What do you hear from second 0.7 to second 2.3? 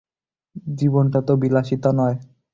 জীবনটা তো বিলাসিতা নয়।